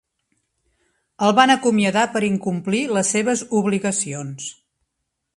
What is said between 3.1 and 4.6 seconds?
seves obligacions.